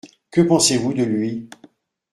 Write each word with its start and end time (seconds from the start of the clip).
Que 0.31 0.41
pensez-vous 0.41 0.95
de 0.95 1.03
lui? 1.03 1.47